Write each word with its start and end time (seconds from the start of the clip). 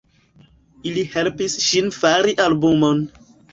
Ili 0.91 1.03
helpis 1.17 1.59
ŝin 1.67 1.93
fari 1.99 2.37
albumon. 2.49 3.07